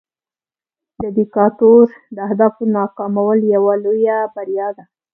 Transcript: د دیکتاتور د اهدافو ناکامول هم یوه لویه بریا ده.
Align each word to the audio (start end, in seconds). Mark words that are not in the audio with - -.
د 1.01 1.03
دیکتاتور 1.17 1.85
د 2.15 2.17
اهدافو 2.27 2.63
ناکامول 2.77 3.39
هم 3.45 3.49
یوه 3.55 3.73
لویه 3.83 4.17
بریا 4.35 4.67
ده. 4.77 4.83